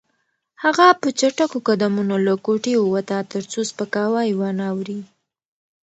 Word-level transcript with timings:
هغه 0.63 0.87
په 1.01 1.07
چټکو 1.19 1.57
قدمونو 1.67 2.15
له 2.25 2.33
کوټې 2.45 2.73
ووته 2.79 3.17
ترڅو 3.31 3.59
سپکاوی 3.71 4.29
ونه 4.39 4.63
اوري. 4.73 4.99